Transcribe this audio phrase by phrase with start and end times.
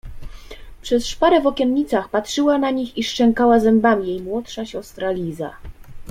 [0.81, 5.55] Przez szparę w okiennicach patrzyła na nich i szczękała zębami jej młodsza siostra Liza.